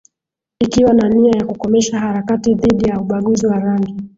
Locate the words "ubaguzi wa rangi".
2.99-3.95